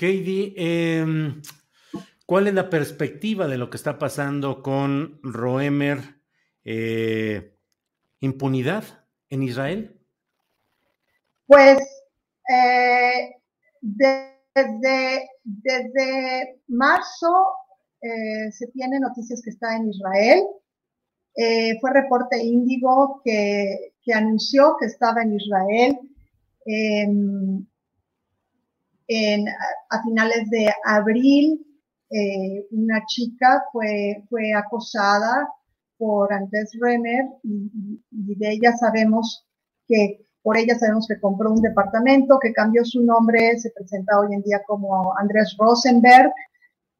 Heidi, 0.00 0.54
em, 0.56 1.40
¿cuál 2.26 2.48
es 2.48 2.54
la 2.54 2.68
perspectiva 2.70 3.46
de 3.46 3.58
lo 3.58 3.70
que 3.70 3.76
está 3.76 3.98
pasando 3.98 4.62
con 4.62 5.20
Roemer? 5.22 6.00
Eh, 6.64 7.54
¿Impunidad 8.20 8.84
en 9.28 9.42
Israel? 9.42 10.00
Pues 11.46 11.78
eh, 12.48 13.36
de 13.80 14.34
desde, 14.54 15.28
desde 15.42 16.60
marzo 16.68 17.32
eh, 18.00 18.52
se 18.52 18.68
tiene 18.68 19.00
noticias 19.00 19.42
que 19.42 19.50
está 19.50 19.76
en 19.76 19.90
Israel. 19.90 20.44
Eh, 21.36 21.76
fue 21.80 21.92
reporte 21.92 22.40
Índigo 22.40 23.20
que, 23.24 23.94
que, 24.04 24.12
anunció 24.12 24.76
que 24.78 24.86
estaba 24.86 25.22
en 25.22 25.34
Israel 25.34 25.98
en, 26.66 27.68
a 29.90 30.02
finales 30.04 30.48
de 30.50 30.72
abril. 30.84 31.66
Una 32.70 33.04
chica 33.06 33.64
fue, 33.72 34.22
fue 34.30 34.52
acosada 34.52 35.48
por 35.98 36.32
Andrés 36.32 36.70
Renner 36.80 37.24
y, 37.42 38.00
y, 38.12 38.34
de 38.36 38.52
ella 38.52 38.72
sabemos 38.76 39.44
que 39.88 40.24
por 40.44 40.58
ella 40.58 40.78
sabemos 40.78 41.08
que 41.08 41.18
compró 41.18 41.52
un 41.52 41.62
departamento, 41.62 42.38
que 42.38 42.52
cambió 42.52 42.84
su 42.84 43.02
nombre, 43.02 43.58
se 43.58 43.70
presenta 43.70 44.20
hoy 44.20 44.34
en 44.34 44.42
día 44.42 44.60
como 44.66 45.16
Andrés 45.18 45.56
Rosenberg 45.58 46.30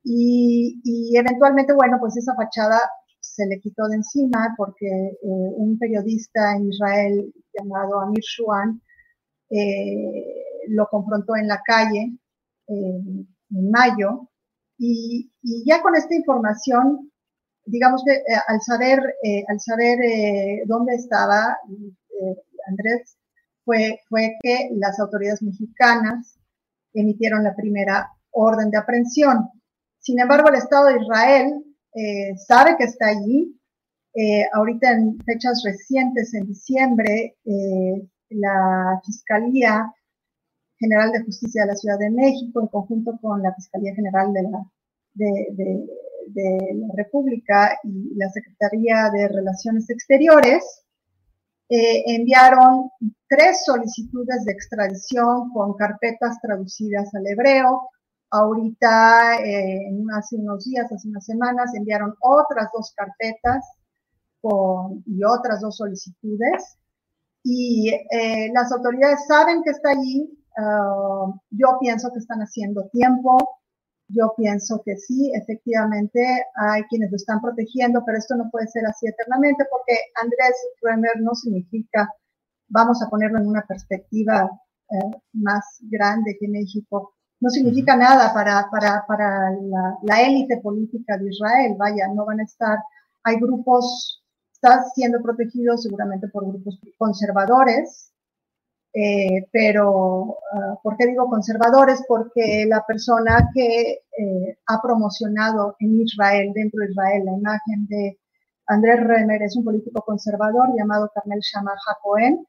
y, 0.03 1.13
eventualmente, 1.15 1.75
bueno, 1.75 1.99
pues 2.01 2.17
esa 2.17 2.35
fachada 2.35 2.81
se 3.21 3.45
le 3.47 3.61
quitó 3.61 3.87
de 3.89 3.97
encima 3.97 4.55
porque 4.57 4.87
eh, 4.89 5.19
un 5.23 5.79
periodista 5.79 6.57
en 6.57 6.71
Israel 6.71 7.35
llamado 7.53 8.01
Amir 8.01 8.23
Shuan 8.23 8.81
eh, 9.51 10.25
lo 10.69 10.89
confrontó 10.89 11.37
en 11.37 11.47
la 11.47 11.61
calle 11.67 12.17
eh, 12.69 13.01
en 13.51 13.71
mayo 13.71 14.27
y, 14.79 15.31
ya 15.67 15.83
con 15.83 15.95
esta 15.97 16.15
información, 16.15 17.13
digamos 17.67 18.03
que 18.07 18.23
al 18.49 18.63
saber, 18.63 19.01
al 19.49 19.61
saber 19.61 19.99
dónde 20.67 20.95
estaba 20.95 21.59
Andrés, 22.67 23.19
fue, 23.65 24.01
que 24.43 24.71
las 24.75 24.99
autoridades 25.01 25.43
mexicanas 25.43 26.39
emitieron 26.93 27.43
la 27.45 27.55
primera 27.55 28.11
orden 28.31 28.71
de 28.71 28.79
aprehensión. 28.79 29.49
Sin 29.99 30.21
embargo, 30.21 30.49
el 30.49 30.57
Estado 30.57 30.89
de 30.89 31.01
Israel 31.01 31.65
eh, 31.95 32.37
sabe 32.47 32.77
que 32.77 32.85
está 32.85 33.09
allí. 33.09 33.59
Eh, 34.15 34.47
ahorita 34.53 34.93
en 34.93 35.19
fechas 35.25 35.63
recientes, 35.65 36.35
en 36.35 36.47
diciembre, 36.47 37.37
eh, 37.45 38.09
la 38.31 39.01
Fiscalía 39.05 39.93
General 40.79 41.11
de 41.11 41.25
Justicia 41.25 41.63
de 41.63 41.69
la 41.69 41.77
Ciudad 41.77 41.99
de 41.99 42.11
México, 42.11 42.61
en 42.61 42.69
conjunto 42.69 43.19
con 43.21 43.43
la 43.43 43.55
Fiscalía 43.55 43.95
General 43.95 44.33
de 44.33 44.43
la 46.35 46.95
República 46.95 47.79
y 47.83 48.15
la 48.15 48.29
Secretaría 48.31 49.11
de 49.11 49.29
Relaciones 49.29 49.91
Exteriores, 49.91 50.84
eh, 51.69 52.05
enviaron 52.07 52.91
tres 53.29 53.65
solicitudes 53.65 54.45
de 54.45 54.53
extradición 54.53 55.51
con 55.53 55.75
carpetas 55.75 56.39
traducidas 56.41 57.15
al 57.15 57.27
hebreo. 57.27 57.89
Ahorita, 58.31 59.37
eh, 59.43 59.91
hace 60.17 60.37
unos 60.37 60.65
días, 60.65 60.91
hace 60.93 61.09
unas 61.09 61.25
semanas, 61.25 61.75
enviaron 61.75 62.15
otras 62.21 62.69
dos 62.73 62.93
carpetas 62.95 63.65
con, 64.41 65.03
y 65.07 65.25
otras 65.25 65.61
dos 65.61 65.77
solicitudes. 65.77 66.77
Y 67.43 67.91
eh, 67.91 68.51
las 68.53 68.73
autoridades 68.73 69.27
saben 69.27 69.63
que 69.63 69.71
está 69.71 69.91
allí. 69.91 70.29
Ah, 70.57 71.27
yo 71.51 71.79
pienso 71.81 72.11
que 72.13 72.19
están 72.19 72.41
haciendo 72.41 72.89
tiempo. 72.89 73.39
Yo 74.09 74.35
pienso 74.37 74.83
que 74.85 74.97
sí, 74.97 75.33
efectivamente 75.35 76.21
hay 76.57 76.83
quienes 76.85 77.11
lo 77.11 77.17
están 77.17 77.41
protegiendo, 77.41 78.03
pero 78.05 78.19
esto 78.19 78.37
no 78.37 78.51
puede 78.51 78.67
ser 78.69 78.85
así 78.87 79.07
eternamente 79.07 79.65
porque 79.71 79.99
Andrés 80.23 80.55
Bremer 80.83 81.21
no 81.21 81.35
significa, 81.35 82.09
vamos 82.69 83.03
a 83.03 83.09
ponerlo 83.09 83.39
en 83.39 83.49
una 83.49 83.63
perspectiva 83.67 84.51
eh, 84.91 85.17
más 85.33 85.65
grande 85.91 86.37
que 86.39 86.49
México, 86.49 87.15
no 87.41 87.51
significa 87.51 87.95
nada 87.97 88.33
para, 88.33 88.69
para, 88.71 89.05
para 89.07 89.51
la, 89.51 89.99
la 90.03 90.23
élite 90.23 90.59
política 90.63 91.19
de 91.19 91.29
Israel. 91.29 91.75
Vaya, 91.79 92.09
no 92.15 92.25
van 92.25 92.41
a 92.41 92.45
estar, 92.45 92.79
hay 93.23 93.37
grupos, 93.37 94.23
está 94.53 94.83
siendo 94.95 95.21
protegido 95.21 95.77
seguramente 95.77 96.29
por 96.29 96.47
grupos 96.47 96.79
conservadores, 96.97 98.14
eh, 98.97 99.49
pero, 99.51 99.91
uh, 99.91 100.81
¿por 100.83 100.97
qué 100.97 101.07
digo 101.07 101.29
conservadores? 101.29 102.05
Porque 102.07 102.65
la 102.69 102.85
persona 102.87 103.51
que 103.53 104.03
eh, 104.19 104.57
ha 104.67 104.81
promocionado 104.81 105.75
en 105.81 106.01
Israel, 106.01 106.53
dentro 106.55 106.81
de 106.81 106.91
Israel, 106.93 107.25
la 107.25 107.33
imagen 107.33 107.87
de 107.89 108.19
Andrés 108.69 109.01
Remer 109.03 109.43
es 109.43 109.57
un 109.57 109.65
político 109.65 110.01
conservador 110.03 110.69
llamado 110.77 111.11
Carmel 111.13 111.41
Shama 111.41 111.73
Cohen. 112.03 112.47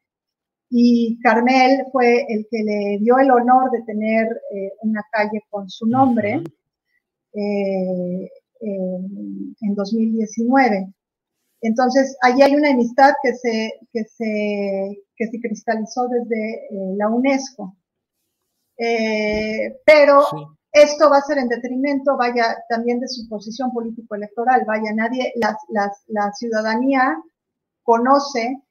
Y 0.70 1.20
Carmel 1.22 1.86
fue 1.92 2.26
el 2.30 2.48
que 2.50 2.64
le 2.64 3.00
dio 3.00 3.18
el 3.18 3.32
honor 3.32 3.72
de 3.72 3.82
tener 3.84 4.28
eh, 4.54 4.72
una 4.82 5.04
calle 5.12 5.42
con 5.50 5.70
su 5.70 5.88
nombre 5.88 6.44
en 7.34 8.30
2019. 9.76 10.94
Entonces, 11.66 12.16
allí 12.22 12.44
hay 12.44 12.56
una 12.56 12.70
amistad 12.70 13.14
que 13.24 13.34
se, 13.34 13.74
que 13.92 14.04
se, 14.04 15.04
que 15.16 15.28
se 15.28 15.40
cristalizó 15.42 16.08
desde 16.08 16.66
eh, 16.66 16.96
la 16.96 17.10
UNESCO. 17.10 17.76
Eh, 18.78 19.82
pero 19.84 20.22
esto 20.72 21.10
va 21.10 21.18
a 21.18 21.22
ser 21.22 21.40
en 21.40 21.48
detrimento, 21.48 22.18
vaya, 22.18 22.56
también 22.70 23.00
de 23.00 23.08
su 23.08 23.28
posición 23.28 23.72
político-electoral, 23.72 24.64
vaya, 24.68 24.94
nadie, 24.94 25.34
las, 25.38 25.56
las, 25.70 26.04
la 26.08 26.32
ciudadanía 26.34 27.18
conoce 27.82 28.62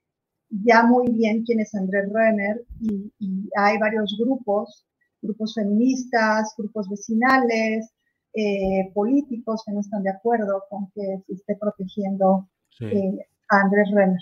ya 0.50 0.84
muy 0.84 1.10
bien 1.10 1.42
quién 1.44 1.58
es 1.60 1.74
Andrés 1.74 2.12
Renner 2.12 2.64
y, 2.80 3.12
y 3.18 3.50
hay 3.56 3.76
varios 3.78 4.16
grupos, 4.20 4.86
grupos 5.20 5.54
feministas, 5.54 6.54
grupos 6.56 6.88
vecinales, 6.88 7.90
eh, 8.34 8.92
políticos 8.94 9.64
que 9.66 9.72
no 9.72 9.80
están 9.80 10.04
de 10.04 10.10
acuerdo 10.10 10.62
con 10.70 10.92
que 10.92 11.22
se 11.26 11.32
esté 11.32 11.56
protegiendo 11.56 12.48
eh, 12.80 13.28
Andrés 13.48 13.88
Renner. 13.94 14.20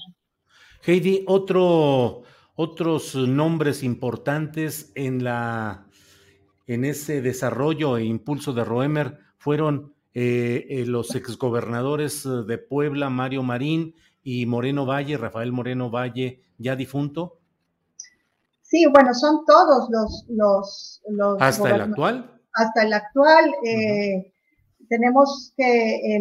Heidi, 0.85 1.25
otro, 1.27 2.23
otros 2.55 3.15
nombres 3.15 3.83
importantes 3.83 4.93
en, 4.95 5.23
la, 5.23 5.87
en 6.67 6.85
ese 6.85 7.23
desarrollo 7.23 7.97
e 7.97 8.05
impulso 8.05 8.53
de 8.53 8.65
Roemer 8.65 9.19
fueron 9.39 9.95
eh, 10.15 10.67
eh, 10.69 10.85
los 10.87 11.15
exgobernadores 11.15 12.29
de 12.47 12.59
Puebla, 12.59 13.11
Mario 13.11 13.43
Marín 13.43 13.95
y 14.23 14.47
Moreno 14.47 14.87
Valle, 14.87 15.17
Rafael 15.17 15.53
Moreno 15.53 15.91
Valle, 15.91 16.43
ya 16.59 16.77
difunto. 16.77 17.39
Sí, 18.61 18.87
bueno, 18.87 19.15
son 19.15 19.45
todos 19.47 19.89
los... 19.91 20.25
los, 20.29 21.03
los 21.09 21.41
¿Hasta 21.41 21.75
el 21.75 21.81
actual? 21.81 22.41
Hasta 22.55 22.83
el 22.83 22.93
actual. 22.93 23.53
Eh, 23.65 24.32
tenemos 24.89 25.53
que 25.57 26.19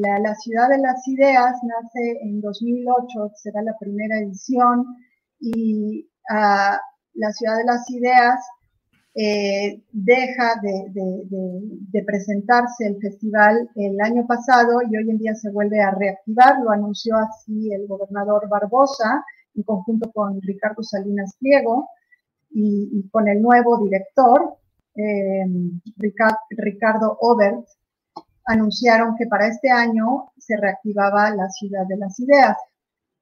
la, 0.00 0.34
Ciudad 0.36 0.68
de 0.68 0.78
las 0.78 1.06
Ideas 1.08 1.54
nace 1.62 2.18
en 2.22 2.40
2008, 2.40 3.32
será 3.36 3.62
la 3.62 3.76
primera 3.78 4.18
edición, 4.18 4.86
y 5.40 6.08
uh, 6.30 6.76
la 7.14 7.32
Ciudad 7.32 7.56
de 7.58 7.64
las 7.64 7.90
Ideas 7.90 8.40
eh, 9.14 9.82
deja 9.92 10.54
de, 10.62 12.02
presentarse 12.06 12.86
el 12.86 12.96
festival 12.98 13.68
el 13.76 14.00
año 14.00 14.26
pasado 14.26 14.80
y 14.82 14.96
hoy 14.96 15.10
en 15.10 15.18
día 15.18 15.34
se 15.34 15.50
vuelve 15.50 15.80
a 15.82 15.90
reactivar, 15.90 16.60
lo 16.62 16.70
anunció 16.70 17.16
así 17.16 17.72
el 17.72 17.86
gobernador 17.86 18.48
Barbosa 18.48 19.22
en 19.54 19.62
conjunto 19.64 20.10
con 20.12 20.40
Ricardo 20.40 20.82
Salinas 20.82 21.36
Pliego 21.38 21.88
y, 22.50 23.06
con 23.10 23.28
el 23.28 23.42
nuevo 23.42 23.82
director, 23.84 24.56
eh, 24.94 25.44
Ricardo 26.50 27.18
Obert, 27.20 27.66
anunciaron 28.46 29.16
que 29.16 29.26
para 29.26 29.48
este 29.48 29.70
año 29.70 30.32
se 30.38 30.56
reactivaba 30.56 31.34
la 31.34 31.48
Ciudad 31.50 31.86
de 31.86 31.96
las 31.96 32.18
Ideas. 32.20 32.56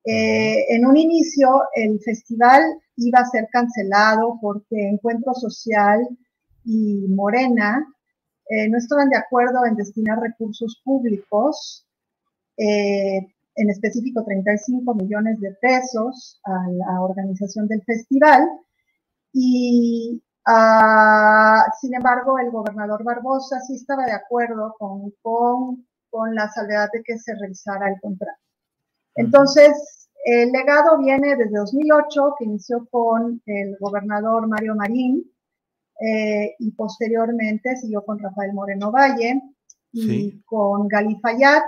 Eh, 0.05 0.75
en 0.75 0.87
un 0.87 0.97
inicio, 0.97 1.63
el 1.75 2.01
festival 2.01 2.63
iba 2.97 3.21
a 3.21 3.27
ser 3.27 3.49
cancelado 3.51 4.39
porque 4.41 4.89
Encuentro 4.89 5.35
Social 5.35 6.01
y 6.65 7.07
Morena 7.09 7.87
eh, 8.49 8.69
no 8.69 8.79
estaban 8.79 9.11
de 9.11 9.19
acuerdo 9.19 9.65
en 9.67 9.77
destinar 9.77 10.19
recursos 10.21 10.81
públicos, 10.85 11.87
eh, 12.57 13.27
en 13.55 13.71
específico 13.71 14.25
35 14.25 14.95
millones 14.95 15.39
de 15.41 15.53
pesos, 15.53 16.41
a 16.45 16.69
la 16.71 17.03
organización 17.03 17.69
del 17.69 17.83
festival. 17.83 18.49
Y 19.33 20.23
Uh, 20.47 21.61
sin 21.81 21.95
embargo, 21.95 22.39
el 22.39 22.51
gobernador 22.51 23.05
Barbosa 23.05 23.61
sí 23.61 23.75
estaba 23.75 24.05
de 24.05 24.13
acuerdo 24.13 24.75
con, 24.79 25.13
con, 25.23 25.87
con 26.09 26.35
la 26.35 26.51
salvedad 26.51 26.89
de 26.93 27.03
que 27.03 27.19
se 27.19 27.35
revisara 27.35 27.89
el 27.89 28.01
contrato. 28.01 28.41
Entonces, 29.17 30.09
el 30.25 30.51
legado 30.51 30.99
viene 30.99 31.37
desde 31.37 31.59
2008, 31.59 32.35
que 32.39 32.45
inició 32.45 32.87
con 32.91 33.43
el 33.47 33.77
gobernador 33.79 34.47
Mario 34.47 34.75
Marín, 34.75 35.31
eh, 36.01 36.55
y 36.59 36.71
posteriormente 36.73 37.77
siguió 37.77 38.05
con 38.05 38.19
Rafael 38.19 38.53
Moreno 38.53 38.91
Valle, 38.91 39.43
y 39.93 40.03
sí. 40.03 40.43
con 40.47 40.89
Gali 40.89 41.17
Fayad, 41.21 41.63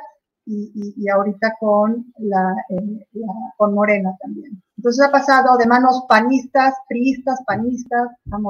y, 0.44 0.72
y, 0.74 1.04
y, 1.04 1.08
ahorita 1.08 1.56
con, 1.60 2.12
la, 2.18 2.54
eh, 2.68 3.06
la, 3.12 3.32
con 3.56 3.74
Morena 3.74 4.16
también. 4.20 4.62
Entonces 4.82 5.06
ha 5.06 5.12
pasado 5.12 5.56
de 5.58 5.66
manos 5.68 6.02
panistas, 6.08 6.74
priistas, 6.88 7.38
panistas 7.46 8.08
a. 8.32 8.40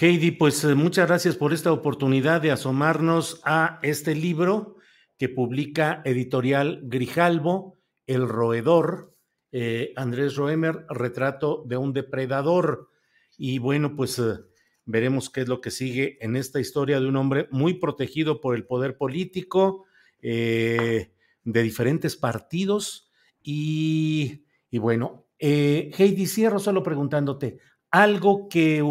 Heidi, 0.00 0.30
pues 0.30 0.64
eh, 0.64 0.74
muchas 0.74 1.06
gracias 1.08 1.36
por 1.36 1.52
esta 1.52 1.72
oportunidad 1.72 2.40
de 2.40 2.52
asomarnos 2.52 3.42
a 3.44 3.80
este 3.82 4.14
libro 4.14 4.76
que 5.18 5.28
publica 5.28 6.00
Editorial 6.06 6.80
Grijalvo, 6.84 7.76
El 8.06 8.26
Roedor, 8.26 9.14
eh, 9.52 9.92
Andrés 9.94 10.36
Roemer, 10.36 10.86
Retrato 10.88 11.64
de 11.66 11.76
un 11.76 11.92
Depredador. 11.92 12.88
Y 13.36 13.58
bueno, 13.58 13.94
pues 13.94 14.18
eh, 14.18 14.38
veremos 14.86 15.28
qué 15.28 15.42
es 15.42 15.48
lo 15.48 15.60
que 15.60 15.70
sigue 15.70 16.16
en 16.22 16.34
esta 16.34 16.60
historia 16.60 16.98
de 16.98 17.08
un 17.08 17.16
hombre 17.16 17.46
muy 17.50 17.74
protegido 17.74 18.40
por 18.40 18.56
el 18.56 18.64
poder 18.64 18.96
político 18.96 19.84
de 20.22 21.12
diferentes 21.44 22.16
partidos. 22.16 23.12
Y, 23.42 24.46
y 24.70 24.78
bueno, 24.78 25.24
Heidi, 25.38 26.26
cierro 26.26 26.58
solo 26.58 26.82
preguntándote, 26.82 27.58
algo 27.90 28.48
que, 28.48 28.84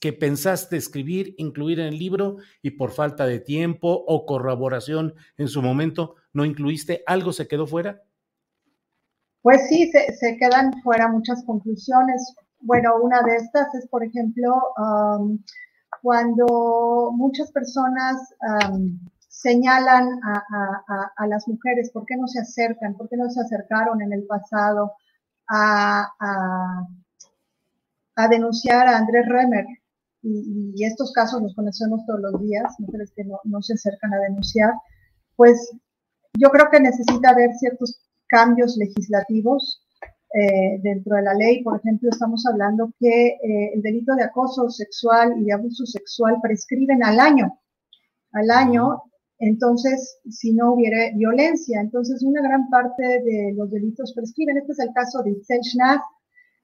que 0.00 0.12
pensaste 0.12 0.76
escribir, 0.76 1.34
incluir 1.38 1.80
en 1.80 1.86
el 1.86 1.98
libro 1.98 2.36
y 2.62 2.72
por 2.72 2.92
falta 2.92 3.26
de 3.26 3.40
tiempo 3.40 4.04
o 4.06 4.24
corroboración 4.24 5.14
en 5.36 5.48
su 5.48 5.62
momento 5.62 6.14
no 6.32 6.44
incluiste? 6.44 7.02
¿Algo 7.06 7.32
se 7.32 7.48
quedó 7.48 7.66
fuera? 7.66 8.02
Pues 9.42 9.68
sí, 9.68 9.90
se, 9.90 10.36
quedan 10.38 10.72
fuera 10.82 11.08
muchas 11.08 11.44
conclusiones. 11.44 12.34
Bueno, 12.60 12.96
una 13.00 13.22
de 13.22 13.36
estas 13.36 13.72
es, 13.74 13.86
por 13.88 14.04
ejemplo, 14.04 14.60
cuando 16.02 17.12
muchas 17.12 17.50
personas 17.52 18.34
señalan 19.28 20.20
a, 20.24 21.26
las 21.26 21.46
mujeres, 21.46 21.90
¿por 21.90 22.04
qué 22.06 22.16
no 22.16 22.26
se 22.26 22.40
acercan? 22.40 22.96
¿Por 22.96 23.08
qué 23.08 23.16
no 23.16 23.30
se 23.30 23.40
acercaron 23.40 24.02
en 24.02 24.12
el 24.12 24.24
pasado 24.26 24.92
a 25.48 26.86
a 28.16 28.28
denunciar 28.28 28.88
a 28.88 28.96
Andrés 28.96 29.26
Remer. 29.28 29.66
Y, 30.22 30.84
estos 30.84 31.12
casos 31.12 31.40
los 31.40 31.54
conocemos 31.54 32.04
todos 32.04 32.20
los 32.20 32.40
días, 32.40 32.74
mujeres 32.80 33.12
que 33.14 33.22
no, 33.24 33.62
se 33.62 33.74
acercan 33.74 34.12
a 34.12 34.18
denunciar, 34.18 34.72
pues 35.36 35.70
yo 36.34 36.48
creo 36.50 36.68
que 36.70 36.80
necesita 36.80 37.30
haber 37.30 37.52
ciertos 37.54 38.00
cambios 38.26 38.76
legislativos 38.76 39.84
eh, 40.34 40.80
dentro 40.82 41.14
de 41.16 41.22
la 41.22 41.34
ley. 41.34 41.62
Por 41.62 41.78
ejemplo, 41.78 42.10
estamos 42.10 42.44
hablando 42.46 42.92
que 42.98 43.26
eh, 43.28 43.72
el 43.74 43.82
delito 43.82 44.16
de 44.16 44.24
acoso 44.24 44.68
sexual 44.68 45.34
y 45.38 45.44
de 45.44 45.52
abuso 45.52 45.86
sexual 45.86 46.38
prescriben 46.42 47.04
al 47.04 47.20
año, 47.20 47.60
al 48.32 48.50
año, 48.50 49.02
entonces, 49.38 50.18
si 50.30 50.52
no 50.52 50.72
hubiera 50.72 51.10
violencia, 51.14 51.80
entonces 51.80 52.22
una 52.22 52.40
gran 52.42 52.68
parte 52.70 53.02
de 53.02 53.52
los 53.54 53.70
delitos 53.70 54.12
prescriben. 54.14 54.56
Este 54.56 54.72
es 54.72 54.78
el 54.78 54.92
caso 54.94 55.22
de 55.22 55.32
Itzel 55.32 55.60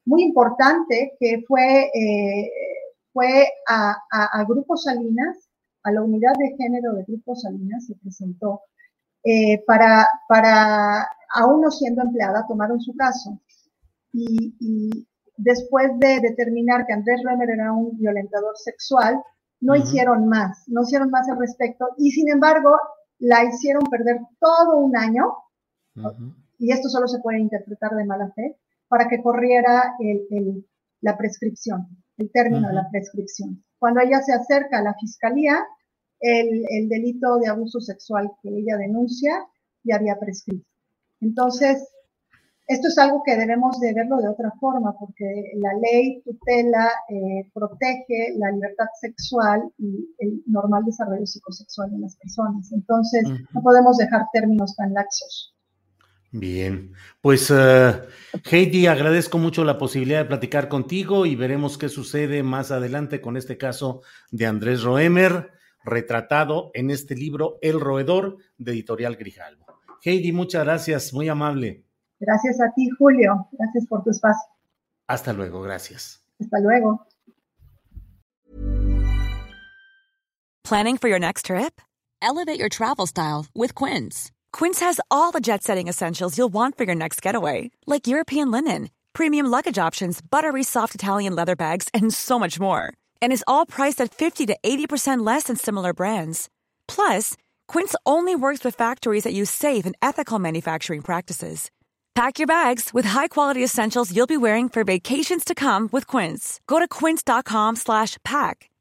muy 0.04 0.22
importante 0.22 1.12
que 1.20 1.44
fue, 1.46 1.90
eh, 1.94 2.50
fue 3.12 3.46
a, 3.68 4.44
Grupo 4.48 4.76
Salinas, 4.76 5.48
a 5.85 5.92
la 5.92 6.02
unidad 6.02 6.32
de 6.38 6.56
género 6.56 6.94
de 6.94 7.04
Grupo 7.04 7.35
Salinas, 7.37 7.87
se 7.87 7.94
presentó 7.96 8.62
eh, 9.24 9.62
para, 9.66 10.08
para, 10.28 11.08
aún 11.35 11.61
no 11.61 11.70
siendo 11.70 12.02
empleada, 12.02 12.46
tomaron 12.48 12.80
su 12.80 12.94
caso. 12.96 13.40
Y, 14.12 15.06
después 15.38 15.90
de 15.98 16.20
determinar 16.20 16.87
que 16.87 16.92
Andrés 16.92 17.20
Remer 17.24 17.50
era 17.50 17.72
un 17.72 17.98
violentador 17.98 18.56
sexual, 18.56 19.20
no 19.62 19.77
hicieron 19.77 20.27
más, 20.27 20.64
no 20.66 20.83
hicieron 20.83 21.11
más 21.11 21.29
al 21.31 21.38
respecto. 21.38 21.88
Y 21.96 22.11
sin 22.11 22.29
embargo, 22.29 22.77
la 23.18 23.44
hicieron 23.44 23.85
perder 23.85 24.18
todo 24.40 24.79
un 24.79 24.96
año, 24.96 25.33
y 26.59 26.72
esto 26.72 26.88
solo 26.88 27.07
se 27.07 27.20
puede 27.20 27.38
interpretar 27.38 27.92
de 27.92 28.05
mala 28.05 28.31
fe, 28.35 28.59
para 28.88 29.09
que 29.09 29.22
corriera 29.22 29.94
el, 30.01 30.66
la 31.01 31.16
prescripción, 31.16 31.87
el 32.18 32.31
término 32.33 32.68
de 32.68 32.75
la 32.75 32.88
prescripción. 32.90 33.64
Cuando 33.79 34.01
ella 34.01 34.20
se 34.20 34.33
acerca 34.33 34.79
a 34.79 34.83
la 34.83 34.94
fiscalía, 34.94 35.59
el, 36.20 36.64
el, 36.68 36.88
delito 36.88 37.38
de 37.38 37.48
abuso 37.48 37.81
sexual 37.81 38.31
que 38.42 38.48
ella 38.48 38.77
denuncia 38.77 39.33
ya 39.83 39.96
había 39.96 40.18
prescrito. 40.18 40.66
Entonces, 41.20 41.88
esto 42.66 42.88
es 42.88 42.98
algo 42.98 43.22
que 43.25 43.37
debemos 43.37 43.79
de 43.81 43.92
verlo 43.92 44.18
de 44.18 44.29
otra 44.29 44.53
forma, 44.61 44.94
porque 44.98 45.53
la 45.57 45.72
ley 45.75 46.22
tutela, 46.22 46.88
eh, 47.09 47.51
protege 47.53 48.35
la 48.37 48.51
libertad 48.51 48.87
sexual 49.01 49.62
y 49.79 50.09
el 50.18 50.42
normal 50.46 50.85
desarrollo 50.85 51.27
psicosexual 51.27 51.90
de 51.90 51.98
las 51.98 52.16
personas. 52.16 52.70
Entonces, 52.72 53.25
no 53.53 53.62
podemos 53.62 53.96
dejar 53.96 54.22
términos 54.33 54.75
tan 54.77 54.94
laxos. 54.94 55.55
Bien, 56.35 56.94
pues 57.20 57.51
uh, 57.51 58.07
Heidi, 58.51 58.87
agradezco 58.87 59.37
mucho 59.37 59.64
la 59.64 59.77
posibilidad 59.77 60.20
de 60.20 60.25
platicar 60.29 60.68
contigo 60.68 61.27
y 61.27 61.37
veremos 61.37 61.77
qué 61.77 61.90
sucede 61.90 62.42
más 62.42 62.70
adelante 62.70 63.20
con 63.20 63.37
este 63.37 63.59
caso 63.59 64.01
de 64.31 64.46
Andrés 64.46 64.83
Roemer, 64.83 65.51
retratado 65.85 66.70
en 66.72 66.90
este 66.90 67.16
libro 67.16 67.59
El 67.61 67.79
Roedor 67.81 68.38
de 68.57 68.72
Editorial 68.72 69.16
Grijalvo. 69.16 69.66
Heidi, 70.03 70.33
muchas 70.33 70.64
gracias, 70.64 71.12
muy 71.12 71.29
amable. 71.29 71.85
Gracias 72.24 72.61
a 72.61 72.70
ti, 72.74 72.88
Julio. 72.98 73.48
Gracias 73.58 73.87
por 73.88 74.02
tu 74.04 74.11
espacio. 74.11 74.48
Hasta 75.08 75.32
luego, 75.32 75.61
gracias. 75.62 76.20
Hasta 76.40 76.61
luego. 76.61 77.00
Planning 80.64 80.96
for 80.96 81.08
your 81.08 81.18
next 81.18 81.46
trip? 81.46 81.80
Elevate 82.22 82.58
your 82.58 82.68
travel 82.68 83.06
style 83.06 83.46
with 83.54 83.74
Quince. 83.74 84.30
Quince 84.52 84.78
has 84.80 85.00
all 85.11 85.32
the 85.32 85.40
jet 85.40 85.64
setting 85.64 85.88
essentials 85.88 86.38
you'll 86.38 86.52
want 86.52 86.78
for 86.78 86.85
your 86.85 86.94
next 86.94 87.20
getaway, 87.20 87.70
like 87.87 88.06
European 88.06 88.52
linen, 88.52 88.90
premium 89.12 89.46
luggage 89.46 89.78
options, 89.78 90.20
buttery 90.22 90.62
soft 90.62 90.94
Italian 90.94 91.35
leather 91.35 91.56
bags, 91.56 91.88
and 91.92 92.14
so 92.14 92.38
much 92.38 92.61
more. 92.61 92.92
And 93.20 93.32
is 93.32 93.44
all 93.48 93.66
priced 93.66 94.00
at 94.00 94.14
50 94.14 94.46
to 94.46 94.56
80% 94.62 95.26
less 95.26 95.44
than 95.44 95.56
similar 95.56 95.92
brands. 95.92 96.48
Plus, 96.87 97.37
Quince 97.66 97.96
only 98.06 98.37
works 98.37 98.62
with 98.62 98.76
factories 98.76 99.24
that 99.24 99.35
use 99.35 99.50
safe 99.50 99.85
and 99.85 99.96
ethical 100.00 100.38
manufacturing 100.38 101.02
practices. 101.02 101.70
Pack 102.14 102.38
your 102.38 102.46
bags 102.46 102.90
with 102.92 103.07
high-quality 103.07 103.64
essentials 103.64 104.14
you'll 104.14 104.27
be 104.27 104.37
wearing 104.37 104.68
for 104.68 104.85
vacations 104.85 105.44
to 105.44 105.55
come 105.55 105.88
with 105.92 106.07
Quince. 106.07 106.61
Go 106.66 106.79
to 106.79 106.88
quince.com/pack 106.88 108.71